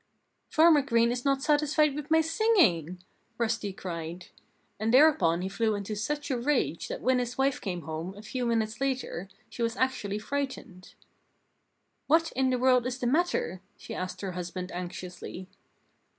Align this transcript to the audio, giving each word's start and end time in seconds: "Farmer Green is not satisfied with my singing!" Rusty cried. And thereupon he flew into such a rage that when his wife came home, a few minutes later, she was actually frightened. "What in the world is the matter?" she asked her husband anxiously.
"Farmer 0.49 0.81
Green 0.81 1.11
is 1.11 1.23
not 1.25 1.43
satisfied 1.43 1.93
with 1.93 2.09
my 2.09 2.21
singing!" 2.21 3.03
Rusty 3.37 3.71
cried. 3.71 4.29
And 4.79 4.91
thereupon 4.91 5.43
he 5.43 5.47
flew 5.47 5.75
into 5.75 5.93
such 5.95 6.31
a 6.31 6.39
rage 6.39 6.87
that 6.87 7.01
when 7.03 7.19
his 7.19 7.37
wife 7.37 7.61
came 7.61 7.81
home, 7.83 8.15
a 8.17 8.23
few 8.23 8.47
minutes 8.47 8.81
later, 8.81 9.29
she 9.47 9.61
was 9.61 9.75
actually 9.77 10.17
frightened. 10.17 10.95
"What 12.07 12.31
in 12.31 12.49
the 12.49 12.57
world 12.57 12.87
is 12.87 12.97
the 12.97 13.05
matter?" 13.05 13.61
she 13.77 13.93
asked 13.93 14.21
her 14.21 14.31
husband 14.31 14.71
anxiously. 14.71 15.47